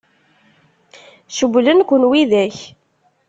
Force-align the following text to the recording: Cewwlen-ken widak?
Cewwlen-ken 1.35 2.03
widak? 2.11 2.57